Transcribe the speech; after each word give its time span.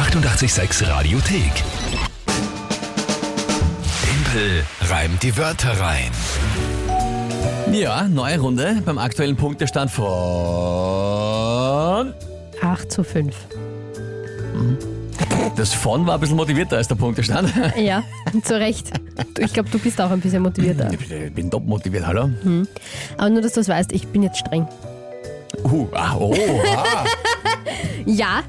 886 0.00 0.88
Radiothek. 0.88 1.52
Tempel 4.02 4.64
reimt 4.88 5.22
die 5.22 5.36
Wörter 5.36 5.78
rein. 5.78 6.10
Ja, 7.70 8.08
neue 8.08 8.40
Runde 8.40 8.80
beim 8.82 8.96
aktuellen 8.96 9.36
Punktestand 9.36 9.90
von. 9.90 10.06
8 12.62 12.90
zu 12.90 13.04
5. 13.04 13.36
Das 15.56 15.74
von 15.74 16.06
war 16.06 16.14
ein 16.14 16.20
bisschen 16.20 16.36
motivierter 16.36 16.78
als 16.78 16.88
der 16.88 16.94
Punktestand. 16.94 17.52
Ja, 17.76 18.02
zu 18.42 18.58
Recht. 18.58 18.92
Du, 19.34 19.42
Ich 19.42 19.52
glaube, 19.52 19.68
du 19.68 19.78
bist 19.78 20.00
auch 20.00 20.10
ein 20.10 20.20
bisschen 20.20 20.42
motivierter. 20.42 20.90
Ich 20.94 21.34
bin 21.34 21.50
top 21.50 21.66
motiviert, 21.66 22.06
hallo? 22.06 22.30
Aber 23.18 23.28
nur, 23.28 23.42
dass 23.42 23.52
du 23.52 23.60
es 23.60 23.68
weißt, 23.68 23.92
ich 23.92 24.08
bin 24.08 24.22
jetzt 24.22 24.38
streng. 24.38 24.66
Uh, 25.62 25.86
ah, 25.92 26.16
oh, 26.16 26.34
ah. 26.74 27.04
Ja, 28.06 28.44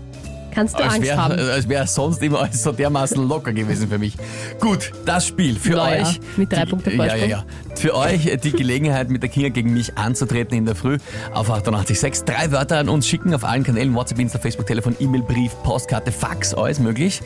kannst 0.52 0.76
du 0.78 0.84
als 0.84 0.94
Angst 0.96 1.08
wäre 1.08 1.18
haben. 1.18 1.40
als 1.52 1.70
wär 1.70 1.88
sonst 1.88 2.22
immer 2.22 2.48
so 2.52 2.72
dermaßen 2.72 3.28
locker 3.28 3.54
gewesen 3.54 3.90
für 3.90 3.98
mich. 3.98 4.16
Gut, 4.60 4.92
das 5.06 5.28
Spiel 5.28 5.56
für 5.56 5.76
Naja, 5.76 6.08
euch. 6.08 6.20
mit 6.38 6.52
drei 6.52 6.66
die, 6.66 6.70
Punkte 6.70 6.94
ja, 6.94 7.16
ja, 7.16 7.26
ja. 7.26 7.44
Für 7.76 7.96
euch 7.96 8.30
die 8.44 8.52
Gelegenheit, 8.52 9.10
mit 9.10 9.24
der 9.24 9.30
Kinga 9.30 9.50
gegen 9.50 9.74
mich 9.74 9.98
anzutreten 9.98 10.58
in 10.58 10.66
der 10.66 10.76
Früh 10.76 10.98
auf 11.34 11.50
886. 11.50 12.26
Drei 12.26 12.52
Wörter 12.52 12.78
an 12.78 12.90
uns 12.90 13.08
schicken 13.08 13.34
auf 13.34 13.44
allen 13.44 13.64
Kanälen, 13.64 13.96
WhatsApp, 13.96 14.20
Insta, 14.20 14.40
Facebook, 14.40 14.68
Telefon, 14.68 14.96
E-Mail, 15.00 15.22
Brief, 15.24 15.52
Postkarte, 15.64 16.12
Fax, 16.12 16.54
alles 16.54 16.80
möglich. 16.80 17.22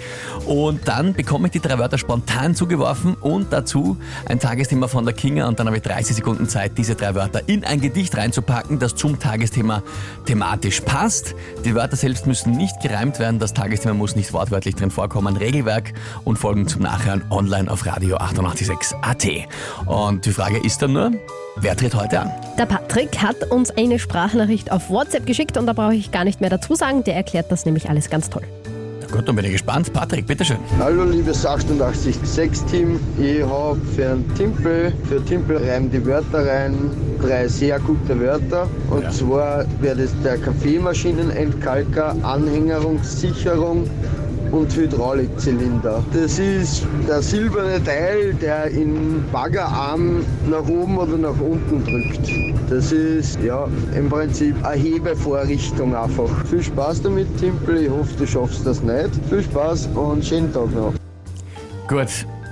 Und 0.45 0.87
dann 0.87 1.13
bekomme 1.13 1.47
ich 1.47 1.51
die 1.53 1.59
drei 1.59 1.77
Wörter 1.77 1.97
spontan 1.97 2.55
zugeworfen 2.55 3.15
und 3.15 3.51
dazu 3.51 3.97
ein 4.27 4.39
Tagesthema 4.39 4.87
von 4.87 5.03
der 5.05 5.13
Kinga 5.13 5.47
und 5.47 5.59
dann 5.59 5.67
habe 5.67 5.77
ich 5.77 5.83
30 5.83 6.15
Sekunden 6.15 6.47
Zeit, 6.47 6.77
diese 6.77 6.95
drei 6.95 7.15
Wörter 7.15 7.41
in 7.47 7.63
ein 7.63 7.81
Gedicht 7.81 8.15
reinzupacken, 8.15 8.79
das 8.79 8.95
zum 8.95 9.19
Tagesthema 9.19 9.83
thematisch 10.25 10.81
passt. 10.81 11.35
Die 11.65 11.75
Wörter 11.75 11.95
selbst 11.95 12.27
müssen 12.27 12.51
nicht 12.51 12.79
gereimt 12.81 13.14
werden, 13.19 13.39
das 13.39 13.53
Tagesthema 13.53 13.93
muss 13.93 14.15
nicht 14.15 14.33
wortwörtlich 14.33 14.75
drin 14.75 14.91
vorkommen. 14.91 15.37
Regelwerk 15.37 15.93
und 16.23 16.37
Folgen 16.37 16.67
zum 16.67 16.81
Nachhören 16.81 17.23
online 17.29 17.69
auf 17.71 17.85
Radio 17.85 18.17
886 18.17 18.97
AT. 19.01 19.25
Und 19.85 20.25
die 20.25 20.31
Frage 20.31 20.57
ist 20.57 20.81
dann 20.81 20.93
nur, 20.93 21.11
wer 21.55 21.75
tritt 21.75 21.95
heute 21.95 22.21
an? 22.21 22.31
Der 22.57 22.65
Patrick 22.65 23.21
hat 23.21 23.51
uns 23.51 23.71
eine 23.71 23.99
Sprachnachricht 23.99 24.71
auf 24.71 24.89
WhatsApp 24.89 25.25
geschickt 25.25 25.57
und 25.57 25.65
da 25.67 25.73
brauche 25.73 25.95
ich 25.95 26.11
gar 26.11 26.23
nicht 26.23 26.41
mehr 26.41 26.49
dazu 26.49 26.75
sagen. 26.75 27.03
Der 27.03 27.15
erklärt 27.15 27.51
das 27.51 27.65
nämlich 27.65 27.89
alles 27.89 28.09
ganz 28.09 28.29
toll. 28.29 28.43
Gut, 29.15 29.29
dann 29.29 29.35
bin 29.37 29.45
ich 29.45 29.53
gespannt. 29.53 29.93
Patrick, 29.93 30.27
bitteschön. 30.27 30.57
Hallo 30.77 31.05
liebes 31.05 31.47
886-Team, 31.47 32.99
ich 33.17 33.41
habe 33.43 33.79
für 33.95 34.09
einen 34.09 34.35
Timpel, 34.35 34.91
für 35.07 35.23
Timpel 35.23 35.55
reim 35.57 35.89
die 35.89 36.05
Wörter 36.05 36.45
rein, 36.45 36.75
drei 37.21 37.47
sehr 37.47 37.79
gute 37.79 38.19
Wörter. 38.19 38.67
Und 38.89 39.03
Ja. 39.03 39.11
zwar 39.11 39.65
wäre 39.79 39.95
das 39.95 40.11
der 40.21 40.37
Kaffeemaschinenentkalker, 40.37 42.13
Anhängerungssicherung 42.23 43.89
und 44.51 44.75
Hydraulikzylinder. 44.75 46.03
Das 46.11 46.37
ist 46.37 46.85
der 47.07 47.21
silberne 47.21 47.81
Teil, 47.85 48.33
der 48.33 48.65
in 48.67 49.23
Baggerarm 49.31 50.25
nach 50.49 50.67
oben 50.67 50.97
oder 50.97 51.17
nach 51.17 51.39
unten 51.39 51.85
drückt. 51.85 52.29
Das 52.69 52.91
ist 52.91 53.39
ja 53.43 53.67
im 53.95 54.09
Prinzip 54.09 54.55
eine 54.65 54.81
Hebevorrichtung 54.81 55.95
einfach. 55.95 56.45
Viel 56.47 56.63
Spaß 56.63 57.03
damit, 57.03 57.27
Timpel. 57.37 57.77
Ich 57.83 57.89
hoffe, 57.89 58.09
du 58.17 58.25
schaffst 58.25 58.65
das 58.65 58.81
nicht. 58.81 59.09
Viel 59.29 59.43
Spaß 59.43 59.89
und 59.93 60.25
schönen 60.25 60.51
Tag 60.51 60.73
noch. 60.73 60.93
Gut. 61.87 62.07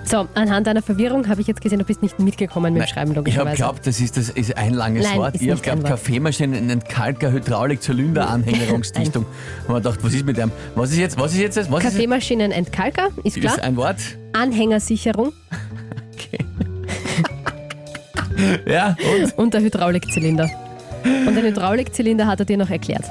So, 0.05 0.27
anhand 0.35 0.67
deiner 0.67 0.81
Verwirrung 0.81 1.27
habe 1.29 1.41
ich 1.41 1.47
jetzt 1.47 1.61
gesehen, 1.61 1.79
du 1.79 1.85
bist 1.85 2.01
nicht 2.03 2.19
mitgekommen 2.19 2.73
mit 2.73 2.83
dem 2.83 2.87
Schreiben, 2.87 3.11
Ich 3.11 3.17
habe 3.17 3.19
logischerweise. 3.21 3.55
geglaubt, 3.55 3.87
das 3.87 3.99
ist, 4.01 4.17
das 4.17 4.29
ist 4.29 4.55
ein 4.57 4.73
langes 4.73 5.05
Nein, 5.05 5.17
Wort. 5.17 5.35
ist 5.35 5.41
Ich 5.41 5.49
habe 5.49 5.59
geglaubt, 5.61 5.81
Wort. 5.83 5.89
Kaffeemaschinen, 5.91 6.69
einen 6.69 6.83
Kalker, 6.83 7.31
Hydraulik, 7.31 7.81
Zylinder, 7.81 8.29
Anhängerungsdichtung. 8.29 9.25
Und 9.25 9.67
man 9.73 9.81
gedacht, 9.81 9.99
was 10.03 10.13
ist 10.13 10.25
mit 10.25 10.37
dem? 10.37 10.51
Was 10.75 10.91
ist 10.91 10.97
jetzt? 10.97 11.17
Was 11.17 11.33
ist 11.33 11.39
jetzt? 11.39 11.57
das? 11.57 11.71
Was 11.71 11.83
ist, 11.83 11.91
Kaffeemaschinenentkalker, 11.91 13.09
ist 13.23 13.39
klar. 13.39 13.55
ist 13.55 13.63
ein 13.63 13.75
Wort? 13.77 13.97
Anhängersicherung 14.33 15.31
Ja, 18.65 18.95
und? 19.15 19.37
und 19.37 19.53
der 19.53 19.61
Hydraulikzylinder. 19.61 20.49
Und 21.03 21.35
den 21.35 21.45
Hydraulikzylinder 21.45 22.27
hat 22.27 22.39
er 22.39 22.45
dir 22.45 22.57
noch 22.57 22.69
erklärt. 22.69 23.05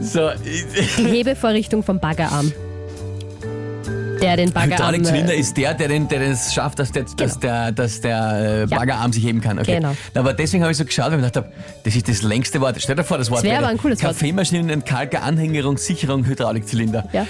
So, 0.00 0.30
Die 0.98 1.04
Hebevorrichtung 1.04 1.82
vom 1.82 2.00
Baggerarm. 2.00 2.52
Der 4.20 4.36
den 4.36 4.52
Baggerarm... 4.52 4.72
Hydraulikzylinder 4.94 5.34
äh, 5.34 5.38
ist 5.38 5.56
der, 5.56 5.74
der, 5.74 5.88
den, 5.88 6.08
der 6.08 6.20
es 6.22 6.52
schafft, 6.54 6.78
dass 6.78 6.92
der, 6.92 7.04
dass 7.04 7.38
der, 7.38 7.72
dass 7.72 8.00
der 8.00 8.62
äh, 8.62 8.66
Baggerarm 8.66 9.12
sich 9.12 9.24
heben 9.24 9.40
kann. 9.40 9.58
Okay. 9.58 9.76
Genau. 9.76 9.96
Na, 10.14 10.20
aber 10.20 10.32
deswegen 10.32 10.62
habe 10.62 10.72
ich 10.72 10.78
so 10.78 10.84
geschaut, 10.84 11.06
weil 11.12 11.20
ich 11.20 11.24
gedacht 11.26 11.36
habe, 11.36 11.52
das 11.84 11.94
ist 11.94 12.08
das 12.08 12.22
längste 12.22 12.60
Wort. 12.60 12.76
Stell 12.80 12.96
dir 12.96 13.04
vor, 13.04 13.18
das 13.18 13.30
Wort 13.30 13.40
Das 13.40 13.44
wäre 13.50 13.58
aber 13.58 13.68
ein 13.68 13.78
cooles 13.78 14.02
Wort. 14.02 14.12
Kaffeemaschinen, 14.14 14.70
Entkalker, 14.70 15.22
Anhängerung, 15.22 15.76
Sicherung, 15.76 16.24
Hydraulikzylinder. 16.26 17.08
Ja. 17.12 17.26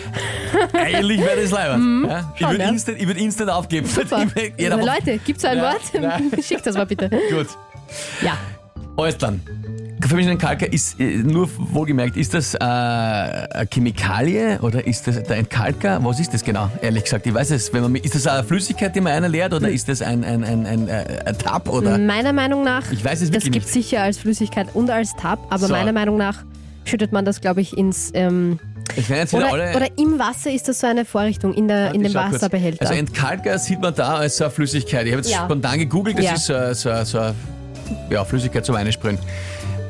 Eigentlich 0.72 1.20
wäre 1.20 1.40
das 1.42 1.50
leibend. 1.50 2.08
ja? 2.08 2.32
Ich 2.34 2.40
würde 2.46 2.62
ja. 2.62 2.68
instant, 2.68 3.00
ich 3.00 3.06
würd 3.06 3.18
instant 3.18 3.50
aufgeben. 3.50 3.86
Super. 3.88 4.24
Leute, 4.58 5.18
gibt's 5.24 5.42
so 5.42 5.48
ein 5.48 5.58
Ja, 5.58 5.64
Wort? 5.64 5.82
ja. 5.92 6.42
Schickt 6.42 6.66
das 6.66 6.76
mal 6.76 6.86
bitte. 6.86 7.08
Gut. 7.30 7.48
Ja. 8.22 8.36
Alles 8.96 9.18
dann. 9.18 9.40
Kaffeemaschinenentkalker 10.00 10.70
ist, 10.72 11.00
äh, 11.00 11.16
nur 11.18 11.48
wohlgemerkt, 11.56 12.16
ist 12.16 12.34
das 12.34 12.54
äh, 12.54 12.58
eine 12.58 13.66
Chemikalie 13.72 14.58
oder 14.60 14.86
ist 14.86 15.06
das 15.06 15.22
der 15.22 15.38
Entkalker? 15.38 15.98
Was 16.04 16.20
ist 16.20 16.34
das 16.34 16.44
genau? 16.44 16.70
Ehrlich 16.82 17.04
gesagt, 17.04 17.26
ich 17.26 17.32
weiß 17.34 17.50
es. 17.52 17.72
Wenn 17.72 17.82
man, 17.82 17.94
ist 17.96 18.14
das 18.14 18.26
eine 18.26 18.44
Flüssigkeit, 18.44 18.94
die 18.94 19.00
man 19.00 19.12
einer 19.12 19.28
leert 19.28 19.54
oder 19.54 19.68
ist 19.70 19.88
das 19.88 20.02
ein, 20.02 20.22
ein, 20.24 20.44
ein, 20.44 20.66
ein, 20.66 20.88
äh, 20.88 21.22
ein 21.24 21.38
Tab 21.38 21.68
oder? 21.68 21.96
Meiner 21.98 22.32
Meinung 22.32 22.62
nach, 22.62 22.90
Ich 22.92 23.04
weiß 23.04 23.22
es 23.22 23.30
das 23.30 23.44
gibt 23.44 23.54
nicht. 23.56 23.68
sicher 23.68 24.02
als 24.02 24.18
Flüssigkeit 24.18 24.68
und 24.74 24.90
als 24.90 25.14
Tab, 25.16 25.38
aber 25.50 25.66
So. 25.66 25.72
meiner 25.72 25.92
Meinung 25.92 26.16
nach 26.18 26.44
schüttet 26.84 27.12
man 27.12 27.24
das, 27.24 27.40
glaube 27.40 27.60
ich, 27.62 27.76
ins... 27.76 28.10
Ähm, 28.14 28.58
Ich 28.96 29.08
jetzt 29.08 29.32
oder, 29.34 29.50
alle. 29.52 29.74
oder 29.74 29.88
im 29.98 30.18
Wasser 30.18 30.52
ist 30.52 30.68
das 30.68 30.78
so 30.80 30.86
eine 30.86 31.04
Vorrichtung, 31.04 31.54
in, 31.54 31.68
der, 31.68 31.94
in 31.94 32.02
dem 32.02 32.12
schau 32.12 32.20
kurz. 32.24 32.34
Wasserbehälter. 32.34 32.82
Also 32.82 32.94
Entkalker 32.94 33.58
sieht 33.58 33.80
man 33.80 33.94
da 33.94 34.16
als 34.16 34.36
so 34.36 34.44
eine 34.44 34.50
Flüssigkeit. 34.52 35.06
Ich 35.06 35.12
habe 35.12 35.22
jetzt 35.22 35.32
Ja. 35.32 35.44
spontan 35.44 35.78
gegoogelt, 35.78 36.18
das 36.18 36.24
Ja. 36.26 36.32
ist 36.34 36.46
so, 36.46 36.54
eine- 36.54 36.74
so, 36.74 37.18
so 37.18 37.34
ja, 38.10 38.24
Flüssigkeit 38.24 38.64
zum 38.64 38.76
Einsprühen. 38.76 39.18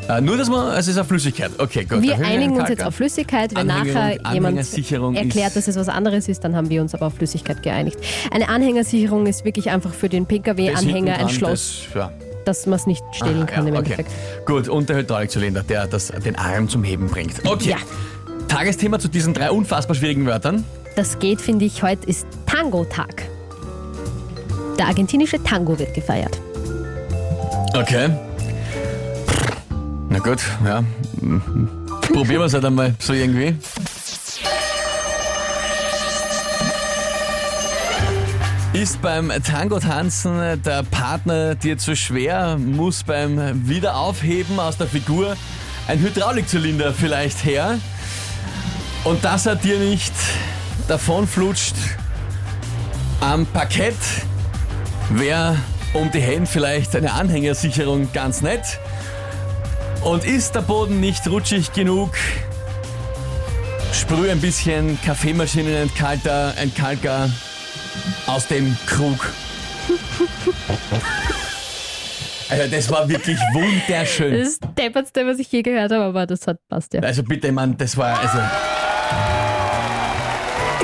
Äh, 0.08 0.20
nur, 0.20 0.36
dass 0.36 0.48
man, 0.48 0.76
es 0.76 0.86
ist 0.88 0.96
eine 0.96 1.04
Flüssigkeit. 1.04 1.50
Okay, 1.58 1.84
gut. 1.84 2.02
wir 2.02 2.16
einigen 2.18 2.56
uns 2.56 2.68
jetzt 2.68 2.84
auf 2.84 2.94
Flüssigkeit. 2.94 3.54
Wenn 3.54 3.66
nachher 3.66 4.18
jemand 4.32 4.58
erklärt, 4.58 5.56
dass 5.56 5.68
es 5.68 5.76
was 5.76 5.88
anderes 5.88 6.28
ist, 6.28 6.44
dann 6.44 6.54
haben 6.54 6.70
wir 6.70 6.80
uns 6.80 6.94
aber 6.94 7.06
auf 7.06 7.14
Flüssigkeit 7.14 7.62
geeinigt. 7.62 7.98
Eine 8.30 8.48
Anhängersicherung 8.48 9.26
ist 9.26 9.44
wirklich 9.44 9.70
einfach 9.70 9.92
für 9.92 10.08
den 10.08 10.26
Pkw-Anhänger 10.26 11.18
ein 11.18 11.28
Schloss, 11.28 11.86
Das, 11.92 11.94
ja. 11.94 12.12
dass 12.44 12.66
man 12.66 12.78
es 12.78 12.86
nicht 12.86 13.02
stehlen 13.12 13.42
Ah, 13.42 13.46
kann 13.46 13.66
ja, 13.66 13.72
im 13.72 13.78
okay. 13.80 13.92
Endeffekt. 13.94 14.10
Gut, 14.46 14.68
und 14.68 14.88
der 14.88 14.98
Hydraulikzylinder, 14.98 15.62
der 15.62 15.86
das, 15.86 16.08
den 16.08 16.36
Arm 16.36 16.68
zum 16.68 16.84
Heben 16.84 17.08
bringt. 17.08 17.44
Okay. 17.44 17.70
Ja. 17.70 17.76
Tagesthema 18.48 18.98
zu 19.00 19.08
diesen 19.08 19.34
drei 19.34 19.50
unfassbar 19.50 19.96
schwierigen 19.96 20.26
Wörtern. 20.26 20.64
Das 20.94 21.18
geht, 21.18 21.40
finde 21.40 21.64
ich, 21.64 21.82
heute 21.82 22.06
ist 22.08 22.26
Tango-Tag. 22.46 23.24
Der 24.78 24.86
argentinische 24.86 25.42
Tango 25.42 25.78
wird 25.78 25.94
gefeiert. 25.94 26.38
Okay. 27.74 28.10
Na 30.16 30.22
gut, 30.22 30.40
ja. 30.64 30.82
Probieren 32.00 32.40
wir 32.40 32.46
es 32.46 32.54
halt 32.54 32.64
einmal 32.64 32.94
so 32.98 33.12
irgendwie. 33.12 33.54
Ist 38.72 39.02
beim 39.02 39.30
Tango-Tanzen 39.44 40.62
der 40.62 40.84
Partner 40.84 41.54
dir 41.54 41.76
zu 41.76 41.94
schwer, 41.94 42.56
muss 42.56 43.02
beim 43.02 43.68
Wiederaufheben 43.68 44.58
aus 44.58 44.78
der 44.78 44.86
Figur 44.86 45.36
ein 45.86 45.98
Hydraulikzylinder 45.98 46.94
vielleicht 46.94 47.44
her 47.44 47.78
und 49.04 49.22
dass 49.22 49.44
er 49.44 49.56
dir 49.56 49.78
nicht 49.78 50.14
davonflutscht 50.88 51.76
am 53.20 53.44
Parkett, 53.44 53.96
wäre 55.10 55.58
um 55.92 56.10
die 56.10 56.20
Hände 56.20 56.46
vielleicht 56.46 56.96
eine 56.96 57.12
Anhängersicherung 57.12 58.10
ganz 58.14 58.40
nett. 58.40 58.78
Und 60.06 60.24
ist 60.24 60.54
der 60.54 60.60
Boden 60.60 61.00
nicht 61.00 61.28
rutschig 61.28 61.72
genug, 61.72 62.10
sprüh 63.92 64.30
ein 64.30 64.40
bisschen 64.40 64.96
Kaffeemaschinenentkalter, 65.02 66.56
Entkalker 66.56 67.28
aus 68.28 68.46
dem 68.46 68.76
Krug. 68.86 69.32
Also 72.48 72.70
das 72.70 72.88
war 72.90 73.08
wirklich 73.08 73.36
wunderschön. 73.54 74.38
Das 74.38 74.48
ist 74.50 74.62
das 74.62 74.74
deppertste, 74.76 75.26
was 75.26 75.40
ich 75.40 75.50
je 75.50 75.62
gehört 75.62 75.90
habe, 75.90 76.04
aber 76.04 76.26
das 76.26 76.46
hat 76.46 76.58
passt 76.68 76.94
ja. 76.94 77.00
Also 77.00 77.24
bitte, 77.24 77.50
Mann, 77.50 77.76
das 77.76 77.96
war 77.96 78.20
also. 78.20 78.38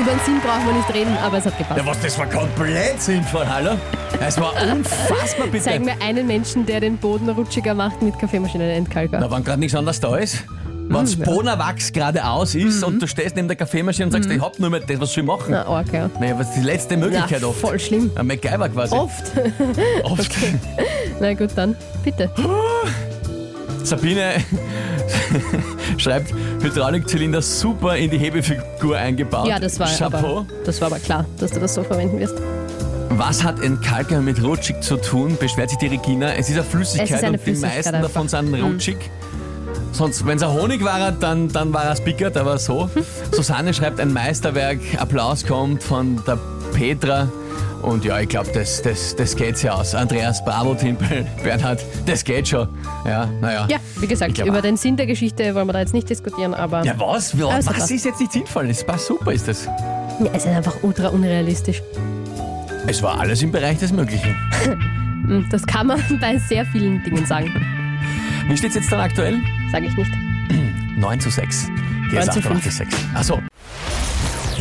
Über 0.02 0.10
den 0.10 0.20
Sinn 0.20 0.40
brauchen 0.40 0.66
wir 0.66 0.72
nicht 0.72 0.92
reden, 0.92 1.16
aber 1.22 1.38
es 1.38 1.44
hat 1.44 1.56
gepasst. 1.56 1.78
Ja, 1.78 1.86
was, 1.86 2.00
das 2.00 2.18
war 2.18 2.26
komplett 2.26 3.00
sinnvoll, 3.00 3.46
hallo? 3.46 3.78
Das 4.18 4.36
war 4.40 4.52
unfassbar, 4.60 5.46
bitte. 5.46 5.62
Zeig 5.62 5.84
mir 5.84 5.94
einen 6.02 6.26
Menschen, 6.26 6.66
der 6.66 6.80
den 6.80 6.98
Boden 6.98 7.28
rutschiger 7.28 7.72
macht 7.72 8.02
mit 8.02 8.18
Kaffeemaschinenentkalker. 8.18 9.20
Na, 9.20 9.30
wenn 9.30 9.44
gerade 9.44 9.60
nichts 9.60 9.76
anderes 9.76 10.00
da 10.00 10.16
ist. 10.16 10.42
Wenn 10.88 11.04
das 11.04 11.14
Bohnerwachs 11.14 11.92
geradeaus 11.92 12.56
ist 12.56 12.82
und 12.82 13.00
du 13.00 13.06
stehst 13.06 13.36
neben 13.36 13.46
der 13.46 13.56
Kaffeemaschine 13.56 14.06
und 14.06 14.12
sagst, 14.12 14.28
ich 14.28 14.40
hab 14.40 14.58
nur 14.58 14.70
mehr 14.70 14.80
das, 14.80 14.98
was 14.98 15.12
soll 15.12 15.22
ich 15.22 15.26
machen? 15.28 15.52
Na, 15.52 15.66
arg, 15.66 15.92
ja. 15.92 16.10
Naja, 16.18 16.36
was 16.36 16.48
ist 16.48 16.56
die 16.56 16.66
letzte 16.66 16.96
Möglichkeit 16.96 17.38
Na, 17.40 17.46
oft? 17.46 17.60
voll 17.60 17.78
schlimm. 17.78 18.10
Ein 18.16 18.26
MacGyver 18.26 18.70
quasi. 18.70 18.96
Oft. 18.96 19.30
Oft. 20.02 20.32
Na 21.20 21.32
gut, 21.34 21.50
dann 21.54 21.76
bitte. 22.02 22.28
Sabine, 23.84 24.34
Schreibt, 25.98 26.32
Hydraulikzylinder 26.62 27.42
super 27.42 27.96
in 27.96 28.10
die 28.10 28.18
Hebefigur 28.18 28.96
eingebaut. 28.96 29.46
Ja, 29.48 29.58
das 29.58 29.78
war, 29.78 29.88
Chapeau. 29.88 30.38
aber, 30.38 30.46
das 30.64 30.80
war 30.80 30.88
aber 30.88 30.98
klar, 30.98 31.24
dass 31.38 31.52
du 31.52 31.60
das 31.60 31.74
so 31.74 31.82
verwenden 31.82 32.18
wirst. 32.18 32.36
Was 33.10 33.44
hat 33.44 33.62
Entkalker 33.62 34.20
mit 34.20 34.42
rutschig 34.42 34.80
zu 34.80 34.96
tun? 34.96 35.36
Beschwert 35.38 35.70
sich 35.70 35.78
die 35.78 35.88
Regina. 35.88 36.32
Es 36.34 36.48
ist 36.48 36.54
eine 36.56 36.64
Flüssigkeit 36.64 37.10
ist 37.10 37.24
eine 37.24 37.32
und 37.32 37.40
die 37.40 37.44
Flüssigkeit 37.44 37.76
meisten. 37.76 37.98
Mhm. 37.98 38.02
davon 38.02 38.28
sind 38.28 38.54
rutschig. 38.54 38.96
Sonst, 39.92 40.26
wenn 40.26 40.38
es 40.38 40.42
ein 40.42 40.50
Honig 40.50 40.82
war, 40.82 41.12
dann, 41.12 41.48
dann 41.48 41.72
war 41.74 41.92
es 41.92 42.00
pickert, 42.00 42.36
aber 42.38 42.56
so. 42.56 42.88
Susanne 43.32 43.74
schreibt 43.74 44.00
ein 44.00 44.12
Meisterwerk, 44.12 44.78
Applaus 44.98 45.44
kommt 45.44 45.82
von 45.82 46.22
der 46.26 46.38
Petra. 46.72 47.28
Und 47.82 48.04
ja, 48.04 48.20
ich 48.20 48.28
glaube, 48.28 48.48
das, 48.54 48.80
das, 48.82 49.16
das 49.16 49.34
geht 49.34 49.60
ja 49.62 49.72
aus. 49.74 49.94
Andreas, 49.94 50.44
Bravo, 50.44 50.74
Timpel, 50.74 51.26
Bernhard, 51.42 51.84
das 52.06 52.22
geht 52.22 52.46
schon. 52.48 52.68
Ja, 53.04 53.26
naja. 53.40 53.66
Ja, 53.68 53.78
wie 53.98 54.06
gesagt, 54.06 54.34
glaub 54.34 54.46
über 54.46 54.62
den 54.62 54.76
Sinn 54.76 54.96
der 54.96 55.06
Geschichte 55.06 55.54
wollen 55.54 55.66
wir 55.66 55.72
da 55.72 55.80
jetzt 55.80 55.92
nicht 55.92 56.08
diskutieren, 56.08 56.54
aber 56.54 56.84
Ja, 56.84 56.94
was? 56.98 57.32
Ja, 57.32 57.48
Also 57.48 57.70
was 57.70 57.90
ist 57.90 58.04
jetzt 58.04 58.20
nicht 58.20 58.32
sinnvoll? 58.32 58.68
Das 58.68 58.86
war 58.86 58.98
super, 58.98 59.32
ist 59.32 59.48
das. 59.48 59.64
Ja, 59.66 59.74
es 60.32 60.44
ist 60.44 60.46
einfach 60.54 60.76
ultra 60.82 61.08
unrealistisch. 61.08 61.82
Es 62.86 63.02
war 63.02 63.18
alles 63.20 63.42
im 63.42 63.50
Bereich 63.52 63.78
des 63.78 63.92
Möglichen. 63.92 64.36
Hm, 65.22 65.46
Das 65.50 65.64
kann 65.64 65.86
man 65.86 66.00
bei 66.20 66.36
sehr 66.36 66.66
vielen 66.66 67.00
Dingen 67.04 67.24
sagen. 67.26 67.48
Wie 68.48 68.56
steht 68.56 68.70
es 68.70 68.74
jetzt 68.74 68.90
dann 68.90 68.98
aktuell? 68.98 69.38
Sage 69.70 69.86
ich 69.86 69.96
nicht. 69.96 70.10
9 70.96 71.20
zu 71.20 71.30
6. 71.30 71.68
9 72.12 72.30
zu 72.32 72.42
5. 72.42 72.64
6. 72.72 72.94
Achso. 73.14 73.38